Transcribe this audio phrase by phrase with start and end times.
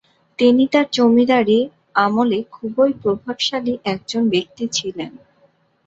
[0.39, 1.59] তিনি তার জমিদারী
[1.95, 5.11] আমলে খুবই প্রভাবশালী একজন ব্যক্তি ছিলেন।